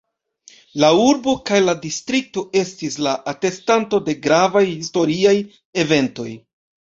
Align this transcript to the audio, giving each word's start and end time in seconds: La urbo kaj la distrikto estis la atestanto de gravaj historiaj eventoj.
La 0.83 0.87
urbo 0.99 1.33
kaj 1.49 1.57
la 1.65 1.73
distrikto 1.83 2.43
estis 2.63 2.97
la 3.07 3.13
atestanto 3.33 4.01
de 4.09 4.17
gravaj 4.23 4.63
historiaj 4.73 5.37
eventoj. 5.85 6.29